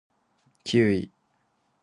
[0.63, 1.11] キウイ